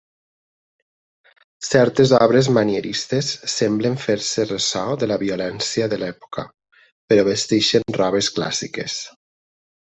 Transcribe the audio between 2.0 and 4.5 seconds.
obres manieristes semblen fer-se